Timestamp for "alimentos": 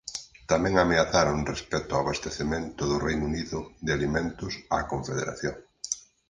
3.97-4.53